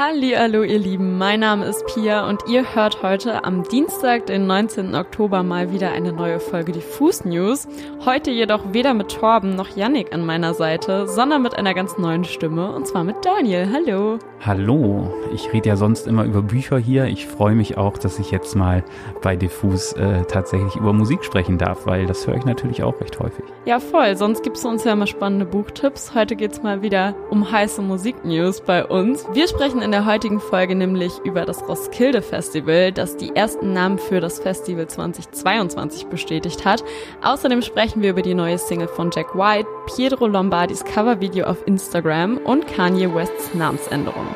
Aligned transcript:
Hallo 0.00 0.62
ihr 0.62 0.78
Lieben, 0.78 1.18
mein 1.18 1.40
Name 1.40 1.64
ist 1.64 1.84
Pia 1.86 2.28
und 2.28 2.44
ihr 2.48 2.76
hört 2.76 3.02
heute 3.02 3.42
am 3.42 3.64
Dienstag, 3.64 4.26
den 4.26 4.46
19. 4.46 4.94
Oktober 4.94 5.42
mal 5.42 5.72
wieder 5.72 5.90
eine 5.90 6.12
neue 6.12 6.38
Folge 6.38 6.70
Diffus 6.70 7.24
News. 7.24 7.66
Heute 8.04 8.30
jedoch 8.30 8.72
weder 8.72 8.94
mit 8.94 9.08
Torben 9.10 9.56
noch 9.56 9.76
Yannick 9.76 10.12
an 10.12 10.24
meiner 10.24 10.54
Seite, 10.54 11.08
sondern 11.08 11.42
mit 11.42 11.58
einer 11.58 11.74
ganz 11.74 11.98
neuen 11.98 12.22
Stimme 12.22 12.70
und 12.70 12.86
zwar 12.86 13.02
mit 13.02 13.24
Daniel. 13.24 13.68
Hallo. 13.72 14.20
Hallo, 14.46 15.12
ich 15.34 15.52
rede 15.52 15.70
ja 15.70 15.76
sonst 15.76 16.06
immer 16.06 16.22
über 16.22 16.42
Bücher 16.42 16.78
hier. 16.78 17.06
Ich 17.06 17.26
freue 17.26 17.56
mich 17.56 17.76
auch, 17.76 17.98
dass 17.98 18.20
ich 18.20 18.30
jetzt 18.30 18.54
mal 18.54 18.84
bei 19.20 19.34
Diffus 19.34 19.94
äh, 19.94 20.22
tatsächlich 20.28 20.76
über 20.76 20.92
Musik 20.92 21.24
sprechen 21.24 21.58
darf, 21.58 21.86
weil 21.86 22.06
das 22.06 22.24
höre 22.24 22.36
ich 22.36 22.44
natürlich 22.44 22.84
auch 22.84 23.00
recht 23.00 23.18
häufig. 23.18 23.44
Ja, 23.64 23.80
voll, 23.80 24.16
sonst 24.16 24.44
gibt's 24.44 24.64
uns 24.64 24.84
ja 24.84 24.92
immer 24.92 25.08
spannende 25.08 25.44
Buchtipps. 25.44 26.14
Heute 26.14 26.36
geht's 26.36 26.62
mal 26.62 26.82
wieder 26.82 27.16
um 27.30 27.50
heiße 27.50 27.82
Musik-News 27.82 28.60
bei 28.60 28.86
uns. 28.86 29.26
Wir 29.32 29.48
sprechen 29.48 29.82
in 29.82 29.87
der 29.92 30.06
heutigen 30.06 30.40
Folge 30.40 30.74
nämlich 30.74 31.12
über 31.24 31.44
das 31.44 31.66
Roskilde 31.68 32.22
Festival, 32.22 32.92
das 32.92 33.16
die 33.16 33.34
ersten 33.34 33.72
Namen 33.72 33.98
für 33.98 34.20
das 34.20 34.38
Festival 34.38 34.86
2022 34.86 36.06
bestätigt 36.06 36.64
hat. 36.64 36.84
Außerdem 37.22 37.62
sprechen 37.62 38.02
wir 38.02 38.10
über 38.10 38.22
die 38.22 38.34
neue 38.34 38.58
Single 38.58 38.88
von 38.88 39.10
Jack 39.12 39.34
White, 39.34 39.68
Pietro 39.94 40.26
Lombardis 40.26 40.84
Covervideo 40.84 41.46
auf 41.46 41.66
Instagram 41.66 42.38
und 42.38 42.66
Kanye 42.66 43.14
Wests 43.14 43.54
Namensänderung. 43.54 44.26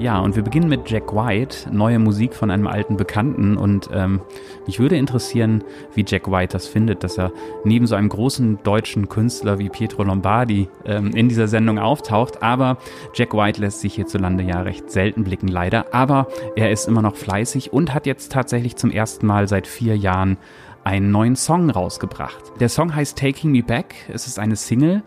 Ja, 0.00 0.18
und 0.18 0.34
wir 0.34 0.42
beginnen 0.42 0.70
mit 0.70 0.90
Jack 0.90 1.14
White, 1.14 1.68
neue 1.70 1.98
Musik 1.98 2.32
von 2.32 2.50
einem 2.50 2.66
alten 2.66 2.96
Bekannten. 2.96 3.58
Und 3.58 3.90
ähm, 3.92 4.22
mich 4.66 4.78
würde 4.78 4.96
interessieren, 4.96 5.64
wie 5.94 6.04
Jack 6.06 6.30
White 6.30 6.52
das 6.52 6.66
findet, 6.66 7.04
dass 7.04 7.18
er 7.18 7.32
neben 7.64 7.86
so 7.86 7.94
einem 7.94 8.08
großen 8.08 8.62
deutschen 8.62 9.08
Künstler 9.08 9.58
wie 9.58 9.68
Pietro 9.68 10.02
Lombardi 10.02 10.68
ähm, 10.84 11.10
in 11.14 11.28
dieser 11.28 11.48
Sendung 11.48 11.78
auftaucht. 11.78 12.42
Aber 12.42 12.78
Jack 13.14 13.34
White 13.34 13.60
lässt 13.60 13.80
sich 13.80 13.94
hierzulande 13.94 14.44
ja 14.44 14.62
recht 14.62 14.90
selten 14.90 15.24
blicken, 15.24 15.48
leider. 15.48 15.92
Aber 15.92 16.28
er 16.56 16.70
ist 16.70 16.88
immer 16.88 17.02
noch 17.02 17.16
fleißig 17.16 17.72
und 17.72 17.94
hat 17.94 18.06
jetzt 18.06 18.32
tatsächlich 18.32 18.76
zum 18.76 18.90
ersten 18.90 19.26
Mal 19.26 19.48
seit 19.48 19.66
vier 19.66 19.96
Jahren 19.96 20.38
einen 20.84 21.10
neuen 21.10 21.36
Song 21.36 21.70
rausgebracht. 21.70 22.52
Der 22.60 22.68
Song 22.68 22.94
heißt 22.94 23.18
Taking 23.18 23.50
Me 23.50 23.62
Back. 23.62 23.94
Es 24.12 24.26
ist 24.26 24.38
eine 24.38 24.56
Single 24.56 25.02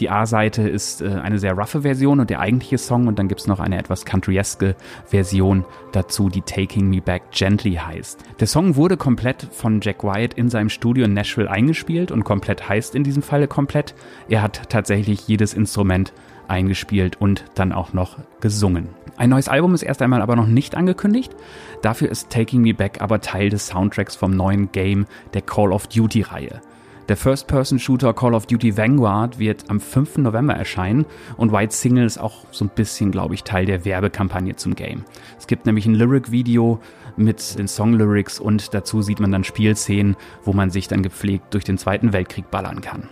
die 0.00 0.10
A-Seite 0.10 0.68
ist 0.68 1.00
äh, 1.00 1.08
eine 1.08 1.38
sehr 1.38 1.54
roughe 1.54 1.82
Version 1.82 2.20
und 2.20 2.30
der 2.30 2.40
eigentliche 2.40 2.78
Song 2.78 3.06
und 3.06 3.18
dann 3.18 3.28
gibt's 3.28 3.46
noch 3.46 3.60
eine 3.60 3.78
etwas 3.78 4.04
countryeske 4.04 4.76
Version 5.06 5.64
dazu, 5.92 6.28
die 6.28 6.42
Taking 6.42 6.90
Me 6.90 7.00
Back 7.00 7.30
Gently 7.30 7.74
heißt. 7.74 8.22
Der 8.40 8.46
Song 8.46 8.76
wurde 8.76 8.96
komplett 8.96 9.48
von 9.52 9.80
Jack 9.80 10.04
White 10.04 10.36
in 10.36 10.50
seinem 10.50 10.68
Studio 10.68 11.04
in 11.04 11.14
Nashville 11.14 11.50
eingespielt 11.50 12.10
und 12.10 12.24
komplett 12.24 12.68
heißt 12.68 12.94
in 12.94 13.04
diesem 13.04 13.22
Falle 13.22 13.48
komplett. 13.48 13.94
Er 14.28 14.42
hat 14.42 14.68
tatsächlich 14.68 15.26
jedes 15.28 15.54
Instrument 15.54 16.12
eingespielt 16.48 17.20
und 17.20 17.44
dann 17.54 17.72
auch 17.72 17.92
noch 17.92 18.18
gesungen. 18.40 18.88
Ein 19.16 19.30
neues 19.30 19.48
Album 19.48 19.74
ist 19.74 19.82
erst 19.82 20.02
einmal 20.02 20.20
aber 20.20 20.36
noch 20.36 20.46
nicht 20.46 20.74
angekündigt. 20.74 21.34
Dafür 21.80 22.10
ist 22.10 22.30
Taking 22.30 22.60
Me 22.60 22.74
Back 22.74 23.00
aber 23.00 23.20
Teil 23.20 23.48
des 23.48 23.68
Soundtracks 23.68 24.14
vom 24.14 24.30
neuen 24.30 24.70
Game 24.72 25.06
der 25.32 25.42
Call 25.42 25.72
of 25.72 25.86
Duty 25.86 26.22
Reihe. 26.22 26.60
Der 27.08 27.16
First-Person-Shooter 27.16 28.14
Call 28.14 28.34
of 28.34 28.46
Duty 28.46 28.76
Vanguard 28.76 29.38
wird 29.38 29.70
am 29.70 29.78
5. 29.78 30.18
November 30.18 30.54
erscheinen 30.54 31.06
und 31.36 31.52
White 31.52 31.72
Single 31.72 32.04
ist 32.04 32.18
auch 32.18 32.46
so 32.50 32.64
ein 32.64 32.70
bisschen, 32.74 33.12
glaube 33.12 33.34
ich, 33.34 33.44
Teil 33.44 33.64
der 33.64 33.84
Werbekampagne 33.84 34.56
zum 34.56 34.74
Game. 34.74 35.04
Es 35.38 35.46
gibt 35.46 35.66
nämlich 35.66 35.86
ein 35.86 35.94
Lyric-Video 35.94 36.80
mit 37.16 37.56
den 37.56 37.68
Song-Lyrics 37.68 38.40
und 38.40 38.74
dazu 38.74 39.02
sieht 39.02 39.20
man 39.20 39.30
dann 39.30 39.44
Spielszenen, 39.44 40.16
wo 40.42 40.52
man 40.52 40.70
sich 40.70 40.88
dann 40.88 41.04
gepflegt 41.04 41.54
durch 41.54 41.62
den 41.62 41.78
Zweiten 41.78 42.12
Weltkrieg 42.12 42.50
ballern 42.50 42.80
kann. 42.80 43.08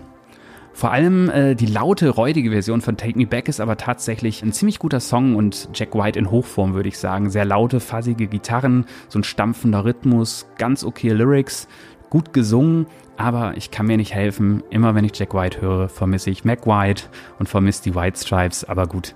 Vor 0.74 0.90
allem 0.90 1.30
äh, 1.30 1.54
die 1.54 1.66
laute, 1.66 2.08
räudige 2.08 2.50
Version 2.50 2.80
von 2.80 2.96
Take 2.96 3.16
Me 3.16 3.26
Back 3.26 3.48
ist 3.48 3.60
aber 3.60 3.76
tatsächlich 3.76 4.42
ein 4.42 4.52
ziemlich 4.52 4.80
guter 4.80 4.98
Song 4.98 5.36
und 5.36 5.68
Jack 5.72 5.94
White 5.94 6.18
in 6.18 6.32
Hochform, 6.32 6.74
würde 6.74 6.88
ich 6.88 6.98
sagen. 6.98 7.30
Sehr 7.30 7.44
laute, 7.44 7.78
fassige 7.78 8.26
Gitarren, 8.26 8.84
so 9.08 9.20
ein 9.20 9.24
stampfender 9.24 9.84
Rhythmus, 9.84 10.48
ganz 10.58 10.82
okay 10.82 11.10
Lyrics, 11.10 11.68
gut 12.14 12.32
gesungen 12.32 12.86
aber 13.16 13.56
ich 13.56 13.70
kann 13.70 13.86
mir 13.86 13.96
nicht 13.96 14.14
helfen. 14.14 14.62
Immer 14.70 14.94
wenn 14.94 15.04
ich 15.04 15.16
Jack 15.18 15.34
White 15.34 15.60
höre, 15.60 15.88
vermisse 15.88 16.30
ich 16.30 16.44
Mac 16.44 16.66
White 16.66 17.04
und 17.38 17.48
vermisse 17.48 17.82
die 17.82 17.94
White 17.94 18.18
Stripes. 18.18 18.64
Aber 18.64 18.86
gut, 18.86 19.14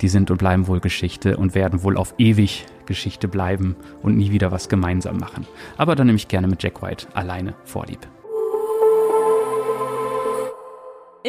die 0.00 0.08
sind 0.08 0.30
und 0.30 0.38
bleiben 0.38 0.66
wohl 0.66 0.80
Geschichte 0.80 1.36
und 1.36 1.54
werden 1.54 1.82
wohl 1.82 1.96
auf 1.96 2.14
ewig 2.18 2.66
Geschichte 2.86 3.28
bleiben 3.28 3.76
und 4.02 4.16
nie 4.16 4.30
wieder 4.30 4.52
was 4.52 4.68
gemeinsam 4.68 5.18
machen. 5.18 5.46
Aber 5.76 5.94
dann 5.94 6.06
nehme 6.06 6.16
ich 6.16 6.28
gerne 6.28 6.48
mit 6.48 6.62
Jack 6.62 6.82
White 6.82 7.06
alleine 7.14 7.54
vorlieb. 7.64 8.06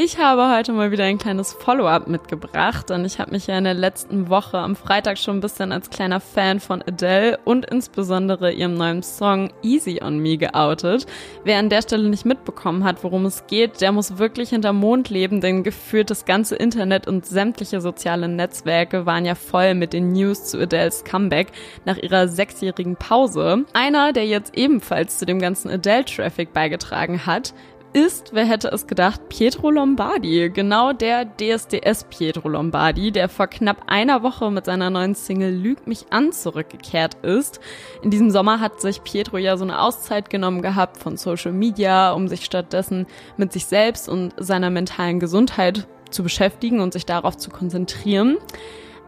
Ich 0.01 0.17
habe 0.17 0.49
heute 0.49 0.71
mal 0.71 0.91
wieder 0.91 1.03
ein 1.03 1.17
kleines 1.17 1.51
Follow-up 1.51 2.07
mitgebracht 2.07 2.89
und 2.89 3.03
ich 3.03 3.19
habe 3.19 3.31
mich 3.31 3.47
ja 3.47 3.57
in 3.57 3.65
der 3.65 3.73
letzten 3.73 4.29
Woche 4.29 4.57
am 4.57 4.77
Freitag 4.77 5.17
schon 5.17 5.35
ein 5.35 5.41
bisschen 5.41 5.73
als 5.73 5.89
kleiner 5.89 6.21
Fan 6.21 6.61
von 6.61 6.81
Adele 6.81 7.37
und 7.43 7.65
insbesondere 7.65 8.53
ihrem 8.53 8.75
neuen 8.75 9.03
Song 9.03 9.51
Easy 9.61 9.99
on 10.01 10.19
Me 10.19 10.37
geoutet. 10.37 11.05
Wer 11.43 11.59
an 11.59 11.67
der 11.67 11.81
Stelle 11.81 12.07
nicht 12.07 12.25
mitbekommen 12.25 12.85
hat, 12.85 13.03
worum 13.03 13.25
es 13.25 13.45
geht, 13.47 13.81
der 13.81 13.91
muss 13.91 14.17
wirklich 14.17 14.51
hinter 14.51 14.71
Mond 14.71 15.09
leben, 15.09 15.41
denn 15.41 15.63
gefühlt 15.63 16.09
das 16.09 16.23
ganze 16.23 16.55
Internet 16.55 17.05
und 17.05 17.25
sämtliche 17.25 17.81
soziale 17.81 18.29
Netzwerke 18.29 19.05
waren 19.05 19.25
ja 19.25 19.35
voll 19.35 19.73
mit 19.73 19.91
den 19.91 20.13
News 20.13 20.45
zu 20.45 20.61
Adeles 20.61 21.03
Comeback 21.03 21.47
nach 21.83 21.97
ihrer 21.97 22.29
sechsjährigen 22.29 22.95
Pause. 22.95 23.65
Einer, 23.73 24.13
der 24.13 24.25
jetzt 24.25 24.57
ebenfalls 24.57 25.17
zu 25.17 25.25
dem 25.25 25.39
ganzen 25.39 25.69
Adele-Traffic 25.69 26.53
beigetragen 26.53 27.25
hat, 27.25 27.53
ist, 27.93 28.33
wer 28.33 28.45
hätte 28.45 28.69
es 28.69 28.87
gedacht, 28.87 29.29
Pietro 29.29 29.71
Lombardi. 29.71 30.49
Genau 30.53 30.93
der 30.93 31.25
DSDS 31.25 32.05
Pietro 32.09 32.49
Lombardi, 32.49 33.11
der 33.11 33.29
vor 33.29 33.47
knapp 33.47 33.83
einer 33.87 34.21
Woche 34.21 34.51
mit 34.51 34.65
seiner 34.65 34.89
neuen 34.89 35.15
Single 35.15 35.53
Lüg 35.53 35.87
mich 35.87 36.05
an 36.11 36.31
zurückgekehrt 36.31 37.15
ist. 37.23 37.59
In 38.03 38.11
diesem 38.11 38.29
Sommer 38.29 38.59
hat 38.59 38.79
sich 38.81 39.03
Pietro 39.03 39.37
ja 39.37 39.57
so 39.57 39.63
eine 39.63 39.81
Auszeit 39.81 40.29
genommen 40.29 40.61
gehabt 40.61 40.97
von 40.97 41.17
Social 41.17 41.51
Media, 41.51 42.11
um 42.11 42.27
sich 42.27 42.45
stattdessen 42.45 43.07
mit 43.37 43.51
sich 43.51 43.65
selbst 43.65 44.07
und 44.07 44.33
seiner 44.37 44.69
mentalen 44.69 45.19
Gesundheit 45.19 45.87
zu 46.11 46.23
beschäftigen 46.23 46.81
und 46.81 46.93
sich 46.93 47.05
darauf 47.05 47.37
zu 47.37 47.49
konzentrieren. 47.49 48.37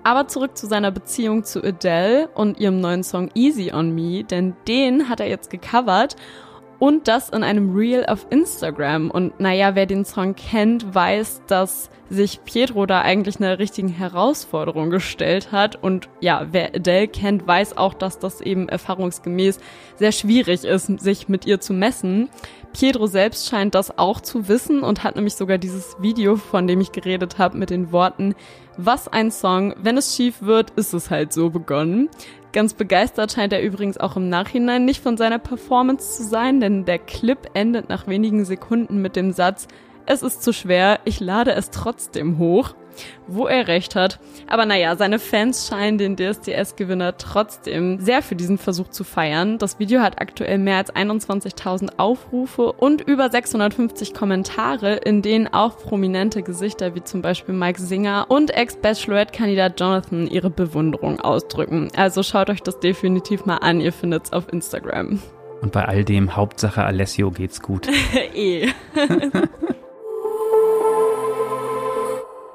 Aber 0.03 0.27
zurück 0.27 0.57
zu 0.57 0.65
seiner 0.65 0.89
Beziehung 0.89 1.43
zu 1.43 1.63
Adele 1.63 2.29
und 2.33 2.59
ihrem 2.59 2.79
neuen 2.79 3.03
Song 3.03 3.29
Easy 3.35 3.71
on 3.71 3.93
Me, 3.93 4.23
denn 4.23 4.55
den 4.67 5.09
hat 5.09 5.19
er 5.19 5.27
jetzt 5.27 5.51
gecovert 5.51 6.15
und 6.81 7.07
das 7.07 7.29
in 7.29 7.43
einem 7.43 7.75
Reel 7.75 8.07
auf 8.07 8.25
Instagram. 8.31 9.11
Und 9.11 9.39
naja, 9.39 9.75
wer 9.75 9.85
den 9.85 10.03
Song 10.03 10.33
kennt, 10.33 10.95
weiß, 10.95 11.43
dass 11.45 11.91
sich 12.09 12.43
Pietro 12.43 12.87
da 12.87 13.01
eigentlich 13.01 13.37
eine 13.37 13.59
richtige 13.59 13.89
Herausforderung 13.89 14.89
gestellt 14.89 15.51
hat. 15.51 15.75
Und 15.75 16.09
ja, 16.21 16.47
wer 16.49 16.73
Adele 16.73 17.07
kennt, 17.07 17.45
weiß 17.45 17.77
auch, 17.77 17.93
dass 17.93 18.17
das 18.17 18.41
eben 18.41 18.67
erfahrungsgemäß 18.67 19.59
sehr 19.97 20.11
schwierig 20.11 20.63
ist, 20.63 20.87
sich 20.99 21.29
mit 21.29 21.45
ihr 21.45 21.61
zu 21.61 21.73
messen. 21.73 22.29
Pietro 22.73 23.05
selbst 23.05 23.47
scheint 23.47 23.75
das 23.75 23.99
auch 23.99 24.19
zu 24.19 24.47
wissen 24.47 24.81
und 24.81 25.03
hat 25.03 25.15
nämlich 25.15 25.35
sogar 25.35 25.59
dieses 25.59 25.97
Video, 25.99 26.35
von 26.35 26.65
dem 26.65 26.81
ich 26.81 26.91
geredet 26.91 27.37
habe, 27.37 27.59
mit 27.59 27.69
den 27.69 27.91
Worten, 27.91 28.33
was 28.77 29.07
ein 29.07 29.29
Song, 29.29 29.75
wenn 29.77 29.97
es 29.97 30.15
schief 30.15 30.41
wird, 30.41 30.71
ist 30.71 30.93
es 30.93 31.11
halt 31.11 31.31
so 31.33 31.51
begonnen. 31.51 32.09
Ganz 32.53 32.73
begeistert 32.73 33.31
scheint 33.31 33.53
er 33.53 33.61
übrigens 33.61 33.97
auch 33.97 34.17
im 34.17 34.27
Nachhinein 34.27 34.83
nicht 34.83 35.01
von 35.01 35.15
seiner 35.15 35.39
Performance 35.39 36.17
zu 36.17 36.23
sein, 36.23 36.59
denn 36.59 36.83
der 36.83 36.99
Clip 36.99 37.37
endet 37.53 37.87
nach 37.87 38.07
wenigen 38.07 38.43
Sekunden 38.43 39.01
mit 39.01 39.15
dem 39.15 39.31
Satz, 39.31 39.67
es 40.05 40.21
ist 40.21 40.43
zu 40.43 40.51
schwer, 40.51 40.99
ich 41.05 41.19
lade 41.19 41.53
es 41.53 41.69
trotzdem 41.69 42.37
hoch 42.37 42.73
wo 43.27 43.47
er 43.47 43.67
recht 43.67 43.95
hat. 43.95 44.19
Aber 44.47 44.65
naja, 44.65 44.95
seine 44.95 45.19
Fans 45.19 45.67
scheinen 45.67 45.97
den 45.97 46.15
DSDS-Gewinner 46.15 47.17
trotzdem 47.17 47.99
sehr 47.99 48.21
für 48.21 48.35
diesen 48.35 48.57
Versuch 48.57 48.89
zu 48.89 49.03
feiern. 49.03 49.57
Das 49.57 49.79
Video 49.79 50.01
hat 50.01 50.21
aktuell 50.21 50.57
mehr 50.57 50.77
als 50.77 50.93
21.000 50.93 51.97
Aufrufe 51.97 52.71
und 52.73 53.01
über 53.01 53.29
650 53.29 54.13
Kommentare, 54.13 54.95
in 54.95 55.21
denen 55.21 55.47
auch 55.47 55.77
prominente 55.77 56.43
Gesichter 56.43 56.95
wie 56.95 57.03
zum 57.03 57.21
Beispiel 57.21 57.55
Mike 57.55 57.81
Singer 57.81 58.25
und 58.29 58.51
Ex-Bachelorette-Kandidat 58.51 59.79
Jonathan 59.79 60.27
ihre 60.27 60.49
Bewunderung 60.49 61.19
ausdrücken. 61.19 61.89
Also 61.95 62.23
schaut 62.23 62.49
euch 62.49 62.61
das 62.61 62.79
definitiv 62.79 63.45
mal 63.45 63.57
an, 63.57 63.81
ihr 63.81 63.93
findet 63.93 64.25
es 64.25 64.33
auf 64.33 64.51
Instagram. 64.51 65.19
Und 65.61 65.71
bei 65.71 65.85
all 65.85 66.03
dem 66.03 66.35
Hauptsache 66.35 66.83
Alessio 66.83 67.29
geht's 67.29 67.61
gut. 67.61 67.87
eh. 68.35 68.67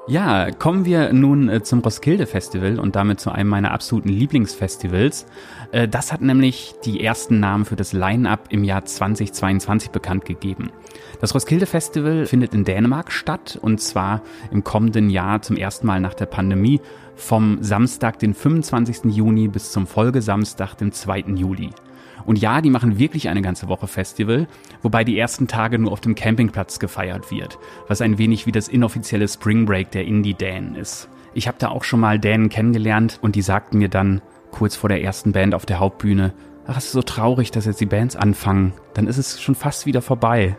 Ja, 0.09 0.51
kommen 0.51 0.85
wir 0.85 1.11
nun 1.11 1.49
äh, 1.49 1.63
zum 1.63 1.79
Roskilde 1.79 2.27
Festival 2.27 2.79
und 2.79 2.95
damit 2.95 3.19
zu 3.19 3.29
einem 3.29 3.49
meiner 3.49 3.71
absoluten 3.71 4.07
Lieblingsfestivals. 4.07 5.25
Äh, 5.73 5.89
das 5.89 6.13
hat 6.13 6.21
nämlich 6.21 6.75
die 6.85 7.03
ersten 7.03 7.41
Namen 7.41 7.65
für 7.65 7.75
das 7.75 7.91
Line-up 7.91 8.45
im 8.49 8.63
Jahr 8.63 8.85
2022 8.85 9.89
bekannt 9.89 10.23
gegeben. 10.23 10.71
Das 11.19 11.35
Roskilde 11.35 11.65
Festival 11.65 12.25
findet 12.25 12.53
in 12.53 12.63
Dänemark 12.63 13.11
statt 13.11 13.59
und 13.61 13.81
zwar 13.81 14.21
im 14.49 14.63
kommenden 14.63 15.09
Jahr 15.09 15.41
zum 15.41 15.57
ersten 15.57 15.85
Mal 15.85 15.99
nach 15.99 16.13
der 16.13 16.27
Pandemie 16.27 16.79
vom 17.17 17.57
Samstag, 17.61 18.17
den 18.19 18.33
25. 18.33 19.13
Juni 19.13 19.49
bis 19.49 19.73
zum 19.73 19.87
Folgesamstag, 19.87 20.75
den 20.75 20.93
2. 20.93 21.19
Juli. 21.35 21.71
Und 22.25 22.39
ja, 22.39 22.61
die 22.61 22.69
machen 22.69 22.99
wirklich 22.99 23.29
eine 23.29 23.41
ganze 23.41 23.67
Woche 23.67 23.87
Festival, 23.87 24.47
wobei 24.81 25.03
die 25.03 25.17
ersten 25.17 25.47
Tage 25.47 25.79
nur 25.79 25.91
auf 25.91 26.01
dem 26.01 26.15
Campingplatz 26.15 26.79
gefeiert 26.79 27.31
wird, 27.31 27.57
was 27.87 28.01
ein 28.01 28.17
wenig 28.17 28.45
wie 28.45 28.51
das 28.51 28.67
inoffizielle 28.67 29.27
Spring 29.27 29.65
Break 29.65 29.91
der 29.91 30.05
Indie-Dänen 30.05 30.75
ist. 30.75 31.09
Ich 31.33 31.47
habe 31.47 31.57
da 31.59 31.69
auch 31.69 31.83
schon 31.83 31.99
mal 31.99 32.19
Dänen 32.19 32.49
kennengelernt 32.49 33.19
und 33.21 33.35
die 33.35 33.41
sagten 33.41 33.77
mir 33.77 33.89
dann 33.89 34.21
kurz 34.51 34.75
vor 34.75 34.89
der 34.89 35.03
ersten 35.03 35.31
Band 35.31 35.53
auf 35.53 35.65
der 35.65 35.79
Hauptbühne, 35.79 36.33
ach, 36.65 36.77
es 36.77 36.85
ist 36.85 36.91
so 36.93 37.01
traurig, 37.01 37.51
dass 37.51 37.65
jetzt 37.65 37.81
die 37.81 37.85
Bands 37.85 38.15
anfangen, 38.15 38.73
dann 38.93 39.07
ist 39.07 39.17
es 39.17 39.41
schon 39.41 39.55
fast 39.55 39.85
wieder 39.85 40.01
vorbei. 40.01 40.57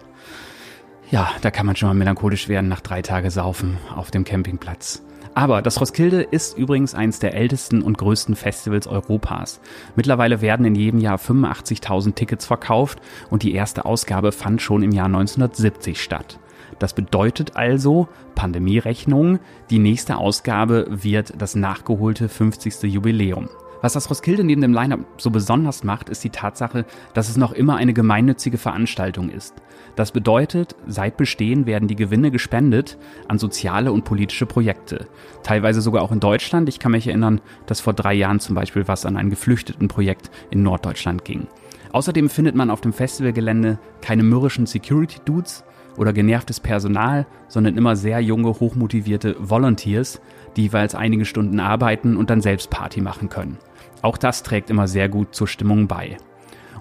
Ja, 1.11 1.31
da 1.41 1.51
kann 1.51 1.67
man 1.67 1.75
schon 1.75 1.89
mal 1.89 1.95
melancholisch 1.95 2.49
werden 2.49 2.69
nach 2.69 2.81
drei 2.81 3.03
Tage 3.03 3.31
Saufen 3.31 3.79
auf 3.95 4.11
dem 4.11 4.25
Campingplatz. 4.25 5.03
Aber 5.39 5.63
das 5.63 5.81
Roskilde 5.81 6.23
ist 6.23 6.59
übrigens 6.59 6.97
eines 6.97 7.21
der 7.21 7.33
ältesten 7.33 7.81
und 7.81 7.97
größten 7.97 8.35
Festivals 8.35 8.89
Europas. 8.89 9.61
Mittlerweile 9.95 10.41
werden 10.41 10.67
in 10.67 10.75
jedem 10.75 10.99
Jahr 10.99 11.17
85.000 11.17 12.17
Tickets 12.17 12.45
verkauft 12.45 13.01
und 13.31 13.45
die 13.45 13.55
erste 13.55 13.85
Ausgabe 13.85 14.33
fand 14.33 14.61
schon 14.61 14.83
im 14.83 14.91
Jahr 14.91 15.07
1970 15.07 16.03
statt. 16.03 16.41
Das 16.81 16.93
bedeutet 16.93 17.55
also, 17.55 18.09
Pandemierechnung, 18.35 19.39
die 19.71 19.79
nächste 19.79 20.17
Ausgabe 20.17 20.89
wird 20.89 21.35
das 21.39 21.55
nachgeholte 21.55 22.29
50. 22.29 22.83
Jubiläum. 22.93 23.49
Was 23.81 23.93
das 23.93 24.11
Roskilde 24.11 24.43
neben 24.43 24.61
dem 24.61 24.73
Line-Up 24.73 25.01
so 25.19 25.31
besonders 25.31 25.85
macht, 25.85 26.09
ist 26.09 26.25
die 26.25 26.31
Tatsache, 26.31 26.85
dass 27.15 27.29
es 27.29 27.37
noch 27.37 27.53
immer 27.53 27.77
eine 27.77 27.93
gemeinnützige 27.93 28.59
Veranstaltung 28.59 29.31
ist. 29.31 29.55
Das 29.95 30.11
bedeutet, 30.11 30.75
seit 30.87 31.17
Bestehen 31.17 31.67
werden 31.67 31.87
die 31.87 31.95
Gewinne 31.95 32.31
gespendet 32.31 32.99
an 33.29 33.39
soziale 33.39 33.93
und 33.93 34.05
politische 34.05 34.47
Projekte. 34.47 35.07
Teilweise 35.45 35.81
sogar 35.81 36.03
auch 36.03 36.11
in 36.11 36.21
Deutschland. 36.21 36.69
Ich 36.69 36.81
kann 36.81 36.93
mich 36.93 37.07
erinnern, 37.07 37.41
dass 37.67 37.81
vor 37.81 37.93
drei 37.93 38.15
Jahren 38.15 38.41
zum 38.41 38.57
Beispiel 38.57 38.89
was 38.89 39.07
an 39.07 39.17
ein 39.17 39.31
Geflüchtetenprojekt 39.31 40.31
in 40.51 40.63
Norddeutschland 40.63 41.25
ging. 41.25 41.47
Außerdem 41.93 42.29
findet 42.29 42.55
man 42.55 42.71
auf 42.71 42.81
dem 42.81 42.93
Festivalgelände 42.93 43.79
keine 44.03 44.25
mürrischen 44.25 44.67
Security-Dudes 44.67 45.65
oder 45.97 46.13
genervtes 46.13 46.61
Personal, 46.61 47.27
sondern 47.49 47.77
immer 47.77 47.97
sehr 47.97 48.21
junge, 48.21 48.49
hochmotivierte 48.49 49.37
Volunteers, 49.39 50.21
die 50.57 50.63
jeweils 50.63 50.95
einige 50.95 51.25
Stunden 51.25 51.61
arbeiten 51.61 52.17
und 52.17 52.31
dann 52.31 52.41
selbst 52.41 52.71
Party 52.71 53.01
machen 53.01 53.29
können. 53.29 53.59
Auch 54.03 54.17
das 54.17 54.43
trägt 54.43 54.71
immer 54.71 54.87
sehr 54.87 55.09
gut 55.09 55.35
zur 55.35 55.49
Stimmung 55.49 55.89
bei. 55.89 56.17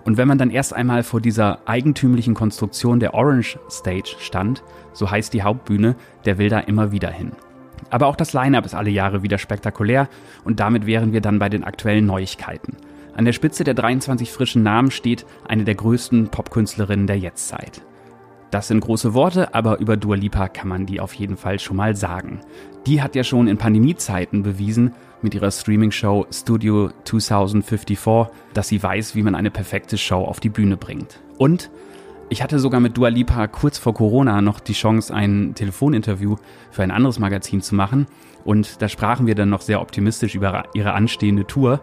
Und 0.03 0.17
wenn 0.17 0.27
man 0.27 0.37
dann 0.37 0.51
erst 0.51 0.73
einmal 0.73 1.03
vor 1.03 1.19
dieser 1.19 1.59
eigentümlichen 1.65 2.33
Konstruktion 2.33 2.99
der 2.99 3.13
Orange 3.13 3.59
Stage 3.69 4.15
stand, 4.19 4.63
so 4.93 5.11
heißt 5.11 5.33
die 5.33 5.43
Hauptbühne, 5.43 5.95
der 6.25 6.37
will 6.37 6.49
da 6.49 6.59
immer 6.59 6.91
wieder 6.91 7.09
hin. 7.09 7.33
Aber 7.89 8.07
auch 8.07 8.15
das 8.15 8.33
Line-up 8.33 8.65
ist 8.65 8.73
alle 8.73 8.89
Jahre 8.89 9.23
wieder 9.23 9.37
spektakulär 9.37 10.07
und 10.43 10.59
damit 10.59 10.85
wären 10.85 11.13
wir 11.13 11.21
dann 11.21 11.39
bei 11.39 11.49
den 11.49 11.63
aktuellen 11.63 12.05
Neuigkeiten. 12.05 12.77
An 13.15 13.25
der 13.25 13.33
Spitze 13.33 13.63
der 13.63 13.73
23 13.73 14.31
frischen 14.31 14.63
Namen 14.63 14.91
steht 14.91 15.25
eine 15.47 15.63
der 15.63 15.75
größten 15.75 16.29
Popkünstlerinnen 16.29 17.07
der 17.07 17.17
Jetztzeit. 17.17 17.81
Das 18.51 18.69
sind 18.69 18.79
große 18.79 19.13
Worte, 19.13 19.53
aber 19.53 19.79
über 19.79 19.97
Dua 19.97 20.15
Lipa 20.15 20.47
kann 20.47 20.69
man 20.69 20.85
die 20.85 21.01
auf 21.01 21.13
jeden 21.13 21.35
Fall 21.35 21.59
schon 21.59 21.75
mal 21.75 21.95
sagen. 21.95 22.39
Die 22.85 23.01
hat 23.01 23.15
ja 23.15 23.23
schon 23.23 23.47
in 23.47 23.57
Pandemiezeiten 23.57 24.43
bewiesen, 24.43 24.93
mit 25.21 25.33
ihrer 25.33 25.51
Streaming-Show 25.51 26.27
Studio 26.31 26.89
2054, 27.03 28.33
dass 28.53 28.67
sie 28.67 28.81
weiß, 28.81 29.15
wie 29.15 29.23
man 29.23 29.35
eine 29.35 29.51
perfekte 29.51 29.97
Show 29.97 30.23
auf 30.23 30.39
die 30.39 30.49
Bühne 30.49 30.77
bringt. 30.77 31.19
Und 31.37 31.69
ich 32.29 32.43
hatte 32.43 32.59
sogar 32.59 32.79
mit 32.79 32.97
Dua 32.97 33.09
Lipa 33.09 33.47
kurz 33.47 33.77
vor 33.77 33.93
Corona 33.93 34.41
noch 34.41 34.59
die 34.59 34.73
Chance, 34.73 35.13
ein 35.13 35.53
Telefoninterview 35.55 36.35
für 36.71 36.83
ein 36.83 36.91
anderes 36.91 37.19
Magazin 37.19 37.61
zu 37.61 37.73
machen. 37.73 38.05
Und 38.43 38.81
da 38.81 38.89
sprachen 38.89 39.27
wir 39.27 39.35
dann 39.35 39.49
noch 39.49 39.61
sehr 39.61 39.81
optimistisch 39.81 40.35
über 40.35 40.65
ihre 40.73 40.93
anstehende 40.93 41.47
Tour. 41.47 41.81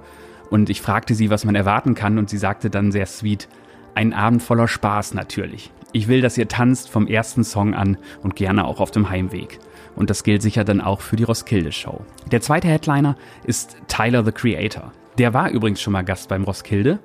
Und 0.50 0.70
ich 0.70 0.80
fragte 0.80 1.14
sie, 1.14 1.30
was 1.30 1.44
man 1.44 1.54
erwarten 1.54 1.94
kann. 1.94 2.18
Und 2.18 2.30
sie 2.30 2.38
sagte 2.38 2.70
dann 2.70 2.92
sehr 2.92 3.06
sweet, 3.06 3.48
ein 3.94 4.12
Abend 4.12 4.42
voller 4.42 4.68
Spaß 4.68 5.14
natürlich. 5.14 5.72
Ich 5.94 6.08
will, 6.08 6.22
dass 6.22 6.36
ihr 6.36 6.48
tanzt 6.48 6.90
vom 6.90 7.06
ersten 7.06 7.44
Song 7.44 7.72
an 7.72 7.96
und 8.24 8.34
gerne 8.34 8.64
auch 8.64 8.80
auf 8.80 8.90
dem 8.90 9.10
Heimweg. 9.10 9.60
Und 9.94 10.10
das 10.10 10.24
gilt 10.24 10.42
sicher 10.42 10.64
dann 10.64 10.80
auch 10.80 11.00
für 11.00 11.14
die 11.14 11.22
Roskilde 11.22 11.70
Show. 11.70 12.00
Der 12.32 12.40
zweite 12.40 12.66
Headliner 12.66 13.14
ist 13.44 13.76
Tyler 13.86 14.24
the 14.24 14.32
Creator. 14.32 14.90
Der 15.18 15.34
war 15.34 15.50
übrigens 15.50 15.80
schon 15.80 15.92
mal 15.92 16.02
Gast 16.02 16.28
beim 16.28 16.42
Roskilde. 16.42 16.98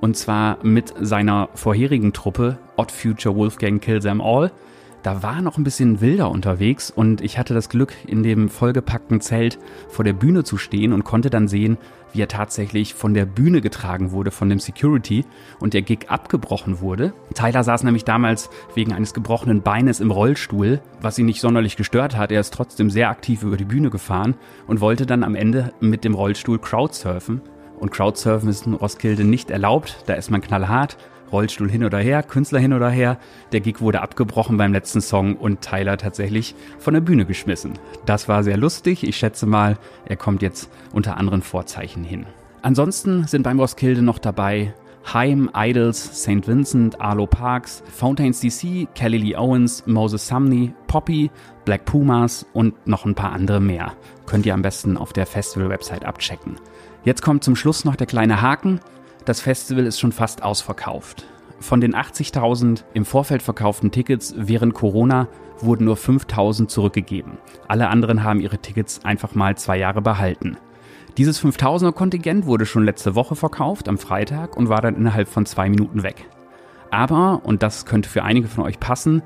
Und 0.00 0.16
zwar 0.16 0.56
mit 0.64 0.94
seiner 0.98 1.50
vorherigen 1.54 2.14
Truppe 2.14 2.56
Odd 2.76 2.90
Future 2.90 3.36
Wolfgang 3.36 3.82
Kill 3.82 4.00
Them 4.00 4.22
All. 4.22 4.50
Da 5.02 5.22
war 5.22 5.40
noch 5.40 5.56
ein 5.56 5.64
bisschen 5.64 6.02
wilder 6.02 6.30
unterwegs 6.30 6.90
und 6.90 7.22
ich 7.22 7.38
hatte 7.38 7.54
das 7.54 7.70
Glück, 7.70 7.94
in 8.06 8.22
dem 8.22 8.50
vollgepackten 8.50 9.22
Zelt 9.22 9.58
vor 9.88 10.04
der 10.04 10.12
Bühne 10.12 10.44
zu 10.44 10.58
stehen 10.58 10.92
und 10.92 11.04
konnte 11.04 11.30
dann 11.30 11.48
sehen, 11.48 11.78
wie 12.12 12.20
er 12.20 12.28
tatsächlich 12.28 12.92
von 12.92 13.14
der 13.14 13.24
Bühne 13.24 13.62
getragen 13.62 14.10
wurde, 14.10 14.30
von 14.30 14.50
dem 14.50 14.58
Security 14.58 15.24
und 15.58 15.72
der 15.72 15.82
Gig 15.82 16.10
abgebrochen 16.10 16.80
wurde. 16.80 17.14
Tyler 17.34 17.64
saß 17.64 17.82
nämlich 17.84 18.04
damals 18.04 18.50
wegen 18.74 18.92
eines 18.92 19.14
gebrochenen 19.14 19.62
Beines 19.62 20.00
im 20.00 20.10
Rollstuhl, 20.10 20.82
was 21.00 21.18
ihn 21.18 21.26
nicht 21.26 21.40
sonderlich 21.40 21.76
gestört 21.76 22.16
hat. 22.16 22.30
Er 22.30 22.40
ist 22.40 22.52
trotzdem 22.52 22.90
sehr 22.90 23.08
aktiv 23.08 23.42
über 23.42 23.56
die 23.56 23.64
Bühne 23.64 23.88
gefahren 23.88 24.34
und 24.66 24.80
wollte 24.80 25.06
dann 25.06 25.24
am 25.24 25.34
Ende 25.34 25.72
mit 25.80 26.04
dem 26.04 26.14
Rollstuhl 26.14 26.58
Crowdsurfen. 26.58 27.40
Und 27.78 27.90
Crowdsurfen 27.90 28.50
ist 28.50 28.66
in 28.66 28.74
Roskilde 28.74 29.24
nicht 29.24 29.50
erlaubt, 29.50 30.02
da 30.04 30.12
ist 30.12 30.30
man 30.30 30.42
knallhart. 30.42 30.98
Rollstuhl 31.32 31.70
hin 31.70 31.84
oder 31.84 31.98
her, 31.98 32.22
Künstler 32.22 32.58
hin 32.58 32.72
oder 32.72 32.90
her. 32.90 33.18
Der 33.52 33.60
Gig 33.60 33.80
wurde 33.80 34.02
abgebrochen 34.02 34.56
beim 34.56 34.72
letzten 34.72 35.00
Song 35.00 35.36
und 35.36 35.60
Tyler 35.60 35.96
tatsächlich 35.96 36.54
von 36.78 36.94
der 36.94 37.00
Bühne 37.00 37.24
geschmissen. 37.24 37.74
Das 38.06 38.28
war 38.28 38.42
sehr 38.42 38.56
lustig. 38.56 39.04
Ich 39.04 39.16
schätze 39.16 39.46
mal, 39.46 39.78
er 40.04 40.16
kommt 40.16 40.42
jetzt 40.42 40.70
unter 40.92 41.16
anderen 41.16 41.42
Vorzeichen 41.42 42.04
hin. 42.04 42.26
Ansonsten 42.62 43.26
sind 43.26 43.42
beim 43.42 43.58
Roskilde 43.58 44.02
noch 44.02 44.18
dabei 44.18 44.74
Haim, 45.12 45.50
Idols, 45.56 46.22
St. 46.22 46.46
Vincent, 46.46 47.00
Arlo 47.00 47.26
Parks, 47.26 47.82
Fountains 47.90 48.40
DC, 48.40 48.86
Kelly 48.94 49.18
Lee 49.18 49.36
Owens, 49.36 49.84
Moses 49.86 50.26
Sumney, 50.26 50.72
Poppy, 50.86 51.30
Black 51.64 51.84
Pumas 51.84 52.46
und 52.52 52.86
noch 52.86 53.06
ein 53.06 53.14
paar 53.14 53.32
andere 53.32 53.60
mehr. 53.60 53.92
Könnt 54.26 54.46
ihr 54.46 54.54
am 54.54 54.62
besten 54.62 54.96
auf 54.96 55.12
der 55.12 55.26
Festival-Website 55.26 56.04
abchecken. 56.04 56.56
Jetzt 57.04 57.22
kommt 57.22 57.42
zum 57.42 57.56
Schluss 57.56 57.84
noch 57.84 57.96
der 57.96 58.06
kleine 58.06 58.42
Haken. 58.42 58.80
Das 59.30 59.40
Festival 59.40 59.86
ist 59.86 60.00
schon 60.00 60.10
fast 60.10 60.42
ausverkauft. 60.42 61.24
Von 61.60 61.80
den 61.80 61.94
80.000 61.94 62.82
im 62.94 63.04
Vorfeld 63.04 63.42
verkauften 63.42 63.92
Tickets 63.92 64.34
während 64.36 64.74
Corona 64.74 65.28
wurden 65.60 65.84
nur 65.84 65.94
5.000 65.94 66.66
zurückgegeben. 66.66 67.38
Alle 67.68 67.90
anderen 67.90 68.24
haben 68.24 68.40
ihre 68.40 68.58
Tickets 68.58 69.04
einfach 69.04 69.36
mal 69.36 69.56
zwei 69.56 69.78
Jahre 69.78 70.02
behalten. 70.02 70.56
Dieses 71.16 71.40
5000er 71.40 71.92
Kontingent 71.92 72.46
wurde 72.46 72.66
schon 72.66 72.84
letzte 72.84 73.14
Woche 73.14 73.36
verkauft, 73.36 73.88
am 73.88 73.98
Freitag, 73.98 74.56
und 74.56 74.68
war 74.68 74.80
dann 74.80 74.96
innerhalb 74.96 75.28
von 75.28 75.46
zwei 75.46 75.68
Minuten 75.70 76.02
weg. 76.02 76.28
Aber, 76.90 77.42
und 77.44 77.62
das 77.62 77.86
könnte 77.86 78.08
für 78.08 78.24
einige 78.24 78.48
von 78.48 78.64
euch 78.64 78.80
passen, 78.80 79.22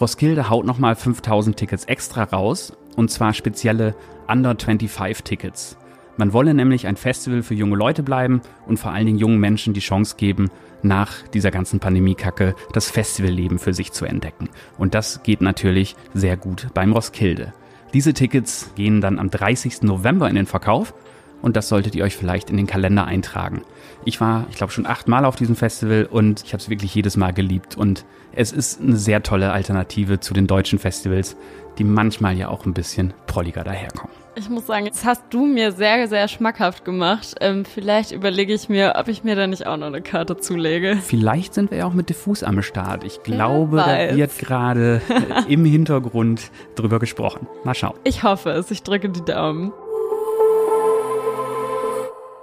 Roskilde 0.00 0.48
haut 0.48 0.64
nochmal 0.64 0.96
5000 0.96 1.58
Tickets 1.58 1.84
extra 1.84 2.24
raus, 2.24 2.72
und 2.96 3.10
zwar 3.10 3.34
spezielle 3.34 3.94
Under 4.28 4.56
25 4.58 5.24
Tickets. 5.24 5.76
Man 6.16 6.32
wolle 6.32 6.54
nämlich 6.54 6.86
ein 6.86 6.96
Festival 6.96 7.42
für 7.42 7.54
junge 7.54 7.76
Leute 7.76 8.02
bleiben 8.02 8.42
und 8.66 8.78
vor 8.78 8.92
allen 8.92 9.06
Dingen 9.06 9.18
jungen 9.18 9.40
Menschen 9.40 9.72
die 9.72 9.80
Chance 9.80 10.16
geben, 10.16 10.50
nach 10.82 11.22
dieser 11.28 11.50
ganzen 11.50 11.80
Pandemiekacke 11.80 12.54
das 12.72 12.90
Festivalleben 12.90 13.58
für 13.58 13.72
sich 13.72 13.92
zu 13.92 14.04
entdecken. 14.04 14.48
Und 14.78 14.94
das 14.94 15.22
geht 15.22 15.40
natürlich 15.40 15.96
sehr 16.12 16.36
gut 16.36 16.68
beim 16.74 16.92
Roskilde. 16.92 17.52
Diese 17.94 18.14
Tickets 18.14 18.72
gehen 18.74 19.00
dann 19.00 19.18
am 19.18 19.30
30. 19.30 19.82
November 19.82 20.28
in 20.28 20.36
den 20.36 20.46
Verkauf 20.46 20.94
und 21.42 21.56
das 21.56 21.68
solltet 21.68 21.94
ihr 21.94 22.04
euch 22.04 22.16
vielleicht 22.16 22.48
in 22.48 22.56
den 22.56 22.66
Kalender 22.66 23.04
eintragen. 23.04 23.62
Ich 24.04 24.20
war, 24.20 24.46
ich 24.50 24.56
glaube, 24.56 24.72
schon 24.72 24.86
achtmal 24.86 25.24
auf 25.24 25.36
diesem 25.36 25.56
Festival 25.56 26.08
und 26.10 26.42
ich 26.44 26.52
habe 26.52 26.62
es 26.62 26.70
wirklich 26.70 26.94
jedes 26.94 27.16
Mal 27.16 27.32
geliebt 27.32 27.76
und 27.76 28.04
es 28.32 28.52
ist 28.52 28.80
eine 28.80 28.96
sehr 28.96 29.22
tolle 29.22 29.52
Alternative 29.52 30.20
zu 30.20 30.32
den 30.32 30.46
deutschen 30.46 30.78
Festivals, 30.78 31.36
die 31.78 31.84
manchmal 31.84 32.36
ja 32.36 32.48
auch 32.48 32.64
ein 32.64 32.74
bisschen 32.74 33.12
prolliger 33.26 33.64
daherkommen. 33.64 34.22
Ich 34.34 34.48
muss 34.48 34.66
sagen, 34.66 34.86
das 34.86 35.04
hast 35.04 35.24
du 35.28 35.44
mir 35.44 35.72
sehr, 35.72 36.08
sehr 36.08 36.26
schmackhaft 36.26 36.86
gemacht. 36.86 37.34
Ähm, 37.40 37.66
vielleicht 37.66 38.12
überlege 38.12 38.54
ich 38.54 38.70
mir, 38.70 38.94
ob 38.96 39.08
ich 39.08 39.24
mir 39.24 39.36
da 39.36 39.46
nicht 39.46 39.66
auch 39.66 39.76
noch 39.76 39.88
eine 39.88 40.00
Karte 40.00 40.38
zulege. 40.38 40.96
Vielleicht 41.02 41.52
sind 41.52 41.70
wir 41.70 41.78
ja 41.78 41.86
auch 41.86 41.92
mit 41.92 42.08
Diffus 42.08 42.42
am 42.42 42.62
Start. 42.62 43.04
Ich 43.04 43.22
glaube, 43.22 43.76
da 43.76 44.16
wird 44.16 44.38
gerade 44.38 45.02
im 45.48 45.66
Hintergrund 45.66 46.50
drüber 46.76 46.98
gesprochen. 46.98 47.46
Mal 47.64 47.74
schauen. 47.74 47.94
Ich 48.04 48.22
hoffe 48.22 48.50
es. 48.50 48.70
Ich 48.70 48.82
drücke 48.82 49.10
die 49.10 49.22
Daumen. 49.22 49.70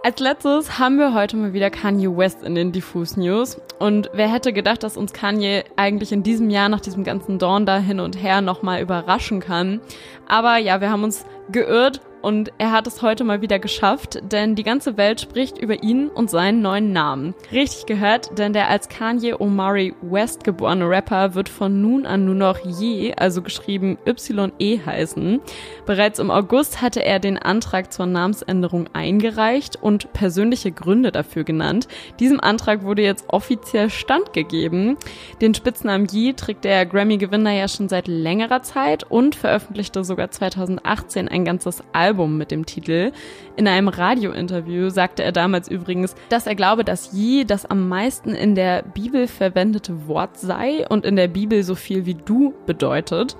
Als 0.02 0.22
letztes 0.22 0.80
haben 0.80 0.98
wir 0.98 1.14
heute 1.14 1.36
mal 1.36 1.52
wieder 1.52 1.70
Kanye 1.70 2.08
West 2.16 2.42
in 2.44 2.56
den 2.56 2.72
Diffus 2.72 3.18
News. 3.18 3.60
Und 3.80 4.10
wer 4.14 4.32
hätte 4.32 4.54
gedacht, 4.54 4.82
dass 4.82 4.96
uns 4.96 5.12
Kanye 5.12 5.66
eigentlich 5.76 6.14
in 6.14 6.24
diesem 6.24 6.50
Jahr 6.50 6.70
nach 6.70 6.80
diesem 6.80 7.04
ganzen 7.04 7.38
Dawn 7.38 7.66
da 7.66 7.80
hin 7.80 8.00
und 8.00 8.16
her 8.16 8.40
nochmal 8.40 8.82
überraschen 8.82 9.42
kann. 9.42 9.82
Aber 10.26 10.56
ja, 10.56 10.80
wir 10.80 10.90
haben 10.90 11.04
uns 11.04 11.26
geirrt 11.52 12.00
und 12.22 12.52
er 12.58 12.72
hat 12.72 12.88
es 12.88 13.02
heute 13.02 13.24
mal 13.24 13.42
wieder 13.42 13.60
geschafft, 13.60 14.20
denn 14.32 14.56
die 14.56 14.64
ganze 14.64 14.98
Welt 14.98 15.22
spricht 15.22 15.58
über 15.58 15.82
ihn 15.82 16.10
und 16.10 16.30
seinen 16.30 16.62
neuen 16.62 16.92
Namen. 16.92 17.34
Richtig 17.52 17.86
gehört, 17.86 18.38
denn 18.38 18.54
der 18.54 18.70
als 18.70 18.90
Kanye 18.90 19.36
Omari 19.40 19.94
West 20.02 20.44
geborene 20.44 20.90
Rapper 20.90 21.34
wird 21.36 21.50
von 21.50 21.82
nun 21.82 22.06
an 22.06 22.26
nur 22.26 22.36
noch 22.36 22.60
Ye, 22.66 23.14
also 23.16 23.42
geschrieben 23.42 23.98
YE 24.06 24.80
heißen. 24.86 25.40
Bereits 25.86 26.20
im 26.20 26.30
August 26.30 26.82
hatte 26.82 27.04
er 27.04 27.20
den 27.20 27.38
Antrag 27.38 27.94
zur 27.94 28.06
Namensänderung 28.06 28.88
eingereicht 28.94 29.78
und 29.82 30.12
persönliche 30.14 30.72
Gründe 30.72 31.12
dafür 31.12 31.44
genannt. 31.44 31.88
Diesem 32.20 32.40
Antrag 32.40 32.84
wurde 32.84 33.02
jetzt 33.02 33.26
offiziell 33.30 33.90
standgegeben. 33.90 34.98
Den 35.42 35.54
Spitznamen 35.54 36.08
Ye 36.12 36.34
trägt 36.34 36.66
der 36.66 36.86
Grammy-Gewinner 36.86 37.52
ja 37.52 37.68
schon 37.68 37.90
seit 37.90 38.08
längerer 38.08 38.62
Zeit 38.62 39.04
und 39.10 39.36
veröffentlichte 39.36 40.04
sogar 40.04 40.32
2018 40.32 41.28
ein 41.28 41.46
ganzes 41.46 41.82
Album 41.94 42.09
Album 42.10 42.40
mit 42.40 42.50
dem 42.50 42.66
Titel. 42.66 43.12
In 43.56 43.68
einem 43.68 43.88
Radiointerview 43.88 44.90
sagte 44.90 45.24
er 45.24 45.32
damals 45.32 45.70
übrigens, 45.70 46.16
dass 46.30 46.48
er 46.48 46.56
glaube, 46.56 46.84
dass 46.84 47.14
Yi 47.14 47.46
das 47.46 47.68
am 47.68 47.88
meisten 47.88 48.34
in 48.34 48.56
der 48.56 48.82
Bibel 48.82 49.28
verwendete 49.28 50.08
Wort 50.08 50.40
sei 50.40 50.88
und 50.90 51.06
in 51.06 51.16
der 51.16 51.28
Bibel 51.28 51.62
so 51.62 51.76
viel 51.76 52.08
wie 52.08 52.16
du 52.16 52.56
bedeutet. 52.66 53.38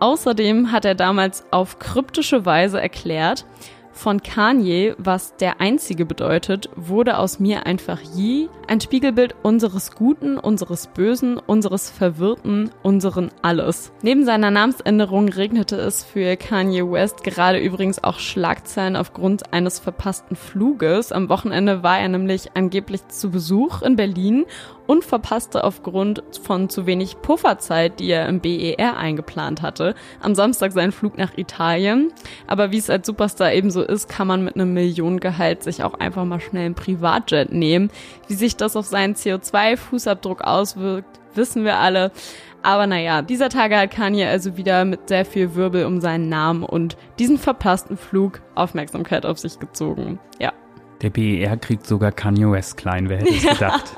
Außerdem 0.00 0.70
hat 0.70 0.84
er 0.84 0.94
damals 0.94 1.44
auf 1.50 1.78
kryptische 1.78 2.44
Weise 2.44 2.78
erklärt, 2.78 3.46
von 3.92 4.22
Kanye, 4.22 4.94
was 4.98 5.36
der 5.36 5.60
Einzige 5.60 6.04
bedeutet, 6.04 6.70
wurde 6.76 7.18
aus 7.18 7.40
mir 7.40 7.66
einfach 7.66 8.00
je 8.14 8.48
ein 8.66 8.80
Spiegelbild 8.80 9.34
unseres 9.42 9.94
Guten, 9.94 10.38
unseres 10.38 10.86
Bösen, 10.86 11.38
unseres 11.38 11.90
Verwirrten, 11.90 12.70
unseren 12.82 13.30
Alles. 13.42 13.92
Neben 14.02 14.24
seiner 14.24 14.50
Namensänderung 14.50 15.28
regnete 15.28 15.76
es 15.76 16.04
für 16.04 16.36
Kanye 16.36 16.90
West 16.90 17.24
gerade 17.24 17.58
übrigens 17.58 18.02
auch 18.02 18.18
Schlagzeilen 18.18 18.96
aufgrund 18.96 19.52
eines 19.52 19.78
verpassten 19.78 20.36
Fluges. 20.36 21.12
Am 21.12 21.28
Wochenende 21.28 21.82
war 21.82 21.98
er 21.98 22.08
nämlich 22.08 22.50
angeblich 22.54 23.06
zu 23.08 23.30
Besuch 23.30 23.82
in 23.82 23.96
Berlin 23.96 24.44
und 24.90 25.04
verpasste 25.04 25.62
aufgrund 25.62 26.20
von 26.42 26.68
zu 26.68 26.84
wenig 26.84 27.22
Pufferzeit, 27.22 28.00
die 28.00 28.08
er 28.08 28.28
im 28.28 28.40
BER 28.40 28.96
eingeplant 28.96 29.62
hatte, 29.62 29.94
am 30.20 30.34
Samstag 30.34 30.72
seinen 30.72 30.90
Flug 30.90 31.16
nach 31.16 31.38
Italien. 31.38 32.12
Aber 32.48 32.72
wie 32.72 32.78
es 32.78 32.90
als 32.90 33.06
Superstar 33.06 33.52
ebenso 33.52 33.82
ist, 33.82 34.08
kann 34.08 34.26
man 34.26 34.42
mit 34.42 34.56
einem 34.56 34.74
Millionengehalt 34.74 35.62
sich 35.62 35.84
auch 35.84 35.94
einfach 35.94 36.24
mal 36.24 36.40
schnell 36.40 36.66
ein 36.66 36.74
Privatjet 36.74 37.52
nehmen. 37.52 37.92
Wie 38.26 38.34
sich 38.34 38.56
das 38.56 38.74
auf 38.74 38.84
seinen 38.84 39.14
CO2-Fußabdruck 39.14 40.40
auswirkt, 40.40 41.20
wissen 41.36 41.62
wir 41.62 41.76
alle. 41.76 42.10
Aber 42.64 42.88
naja, 42.88 43.22
dieser 43.22 43.48
Tage 43.48 43.78
hat 43.78 43.92
Kanye 43.92 44.26
also 44.26 44.56
wieder 44.56 44.84
mit 44.84 45.08
sehr 45.08 45.24
viel 45.24 45.54
Wirbel 45.54 45.84
um 45.84 46.00
seinen 46.00 46.28
Namen 46.28 46.64
und 46.64 46.96
diesen 47.20 47.38
verpassten 47.38 47.96
Flug 47.96 48.40
Aufmerksamkeit 48.56 49.24
auf 49.24 49.38
sich 49.38 49.60
gezogen. 49.60 50.18
Ja. 50.40 50.52
Der 51.00 51.10
BER 51.10 51.56
kriegt 51.58 51.86
sogar 51.86 52.10
Kanye 52.10 52.50
West 52.50 52.76
klein, 52.76 53.08
wer 53.08 53.18
hätte 53.18 53.32
es 53.32 53.46
gedacht. 53.52 53.94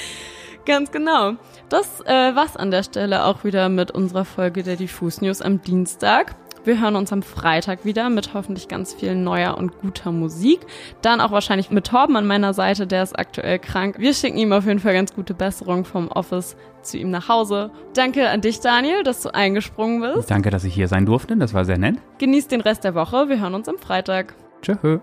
Ganz 0.66 0.90
genau. 0.90 1.34
Das 1.68 2.00
äh, 2.00 2.34
war's 2.34 2.56
an 2.56 2.70
der 2.70 2.82
Stelle 2.82 3.24
auch 3.24 3.44
wieder 3.44 3.68
mit 3.68 3.90
unserer 3.90 4.24
Folge 4.24 4.62
der 4.62 4.76
Diffus 4.76 5.20
News 5.20 5.42
am 5.42 5.62
Dienstag. 5.62 6.34
Wir 6.66 6.80
hören 6.80 6.96
uns 6.96 7.12
am 7.12 7.22
Freitag 7.22 7.84
wieder 7.84 8.10
mit 8.10 8.34
hoffentlich 8.34 8.66
ganz 8.66 8.92
viel 8.92 9.14
neuer 9.14 9.56
und 9.56 9.78
guter 9.78 10.10
Musik. 10.10 10.58
Dann 11.00 11.20
auch 11.20 11.30
wahrscheinlich 11.30 11.70
mit 11.70 11.86
Torben 11.86 12.16
an 12.16 12.26
meiner 12.26 12.54
Seite, 12.54 12.88
der 12.88 13.04
ist 13.04 13.16
aktuell 13.16 13.60
krank. 13.60 14.00
Wir 14.00 14.12
schicken 14.12 14.36
ihm 14.36 14.52
auf 14.52 14.66
jeden 14.66 14.80
Fall 14.80 14.92
ganz 14.92 15.14
gute 15.14 15.32
Besserung 15.32 15.84
vom 15.84 16.08
Office 16.08 16.56
zu 16.82 16.98
ihm 16.98 17.10
nach 17.10 17.28
Hause. 17.28 17.70
Danke 17.94 18.28
an 18.28 18.40
dich, 18.40 18.58
Daniel, 18.58 19.04
dass 19.04 19.22
du 19.22 19.32
eingesprungen 19.32 20.00
bist. 20.00 20.28
Danke, 20.28 20.50
dass 20.50 20.64
ich 20.64 20.74
hier 20.74 20.88
sein 20.88 21.06
durfte. 21.06 21.36
Das 21.36 21.54
war 21.54 21.64
sehr 21.64 21.78
nett. 21.78 21.98
Genießt 22.18 22.50
den 22.50 22.60
Rest 22.60 22.82
der 22.82 22.96
Woche. 22.96 23.28
Wir 23.28 23.40
hören 23.40 23.54
uns 23.54 23.68
am 23.68 23.78
Freitag. 23.78 24.34
Tschö. 24.60 24.98